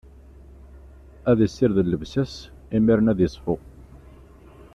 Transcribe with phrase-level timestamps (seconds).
[1.29, 2.33] Ad issired llebsa-s,
[2.77, 3.55] imiren ad iṣfu.